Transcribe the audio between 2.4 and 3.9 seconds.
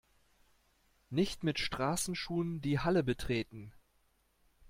die Halle betreten!